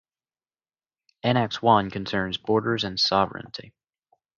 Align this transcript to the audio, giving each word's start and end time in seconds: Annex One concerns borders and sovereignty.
Annex 1.21 1.61
One 1.61 1.91
concerns 1.91 2.37
borders 2.37 2.83
and 2.83 2.99
sovereignty. 2.99 3.71